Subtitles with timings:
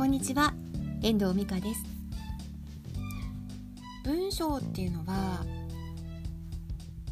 [0.00, 0.54] こんにちは。
[1.02, 1.84] 遠藤美香です。
[4.02, 5.44] 文章っていうのは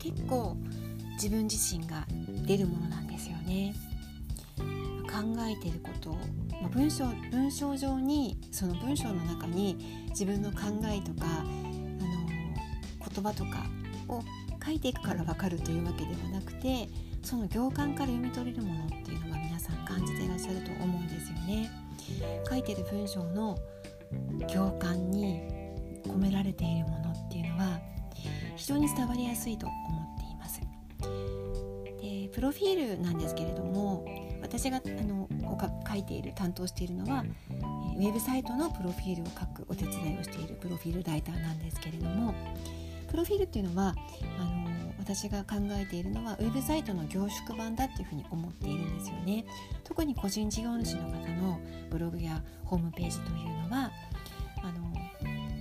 [0.00, 0.56] 結構
[1.12, 2.04] 自分自身が
[2.44, 3.72] 出るものなんですよね。
[4.58, 6.10] 考えていること。
[6.10, 6.14] を、
[6.60, 11.52] まあ、文章文章上にその文章の中に自分の考えとかあの
[13.12, 13.64] 言葉とか
[14.08, 14.24] を
[14.66, 16.88] 書いていくから分かるというわけではなくて
[17.22, 21.81] その行間から読み取れるものっていうのは皆さん感じていらっしゃると思うんですよね。
[22.48, 23.58] 書いてる文章の
[24.48, 25.40] 行間に
[26.04, 27.80] 込められているものっていうのは
[28.56, 29.76] 非常に伝わりやすいと思
[30.16, 30.60] っています。
[32.00, 34.04] でプロフィールなんですけれども
[34.42, 35.28] 私があの
[35.88, 37.24] 書いている担当しているのは
[37.96, 42.34] ウェブサイトのプロフィールを書くお手伝いをしているプロフィールライターなんですけれども
[43.12, 43.94] プロフィールっていうのは
[44.40, 49.44] あの私が考えているのはウェブサイトの凝縮版だっていうふうに思っているんですよね。
[49.84, 51.60] 特に個人事業主の方の
[51.90, 53.92] ブログやホームページというのは
[54.62, 54.92] あの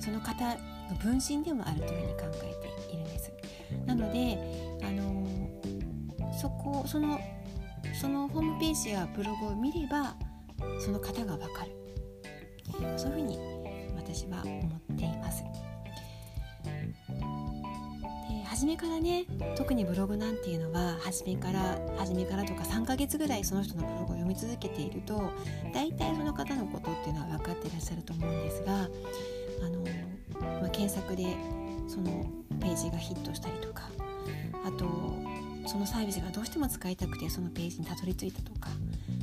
[0.00, 0.54] その方
[0.90, 3.32] の分身でもあるというふうに考えているんです。
[3.86, 4.38] なので
[4.82, 5.26] あの
[6.38, 7.18] そこその
[7.98, 10.14] そのホームページやブログを見れば
[10.78, 11.72] その方がわかる。
[12.98, 13.38] そういうふうに
[13.96, 14.44] 私は
[18.58, 19.24] 初めからね
[19.56, 25.30] 特にブログなんていうのは初めから初めからとか3ヶ月ぐらいその人のブログを読み続けていると
[25.72, 29.78] 大体その方のことっていうのは分かってらっしゃると思うんですがあの、
[30.60, 31.36] まあ、検索で
[31.86, 32.26] その
[32.60, 33.90] ページがヒットしたりとか
[34.66, 34.86] あと
[35.68, 38.70] そのサービスがどうしても使いたくてそのページにたどり着いたとか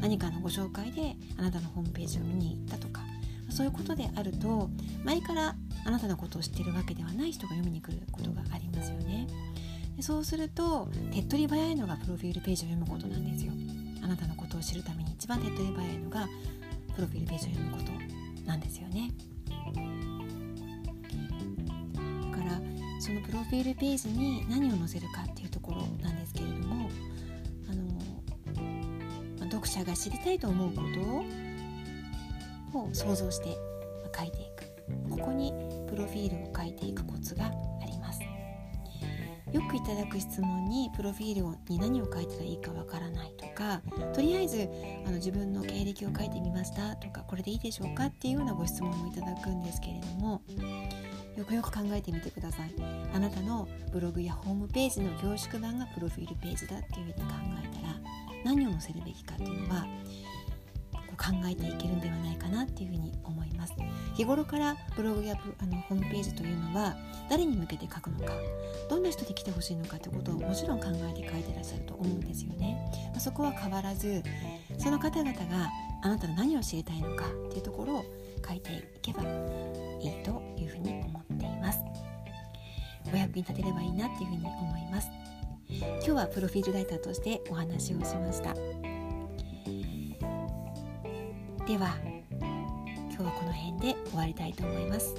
[0.00, 3.02] 何かのご紹介であなたのホームページを見に行ったとか
[3.48, 4.68] そういうことであると
[5.04, 9.26] 前からあなたのことを知っているわけではない人が読みに来ることがありますよね。
[9.96, 13.52] でそうすると手っ取り早いのがプロフィールページを読むことなんですよ。
[14.02, 16.28] あなたのことを知るために一番手っ取り早いのが
[16.94, 17.92] プロフィールページを読むこと
[18.46, 19.10] なんですよね。
[22.30, 22.60] だから
[23.00, 26.90] そのプロフィールページに何を載せるかっていうところなんですけれども
[27.70, 27.74] あ
[29.44, 30.82] の読者が知りたいと思うこ
[32.72, 33.56] とを想像して
[34.16, 34.49] 書いていく。
[35.20, 35.52] ここに
[35.88, 37.50] プロフィールを書いていくコツがあ
[37.86, 38.20] ります。
[39.52, 43.82] よくいただく質問にプロフィールに何を書いたらいいかわからないとか
[44.14, 44.68] とりあえず
[45.04, 50.40] あの自分の経歴を書いてみましたとかこれでいいでしょうかっていうようなご質問もいただくんですけれども
[51.36, 52.72] よくよく考えてみてください。
[53.12, 57.22] あなたのブログやホームページの凝縮版がプロフィールページだっていうふうに考
[57.64, 57.94] えたら
[58.44, 59.86] 何を載せるべきかっていうのは
[61.20, 63.74] 考えていけるんではないかなっていうふうに思います。
[64.14, 66.96] 日頃からブログやあのホームページというのは
[67.28, 68.32] 誰に向けて書くのか
[68.88, 72.76] どんな人に来てほしいのかってことをもちろん考えて書いてらっしゃると思うんですよね、
[73.12, 74.22] まあ、そこは変わらず
[74.78, 75.70] その方々が
[76.02, 78.04] あなたの何を知りたいのかっていうところを
[78.46, 81.80] 書いていけばいいというふうに思っています。
[83.12, 85.08] お役に立てればいいなっていうふうに思います。
[85.68, 88.89] 今日はプロフィールライターとしてお話をしました。
[91.70, 91.94] では
[93.10, 95.14] 今日はこの辺で終わりたいと思います。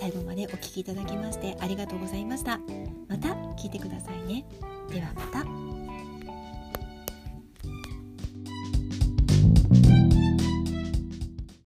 [0.00, 2.58] 最後までお聴きいただきましてありがとうございました。
[3.08, 3.28] また
[3.60, 4.46] 聞いてくださいね。
[4.90, 5.51] ではまた。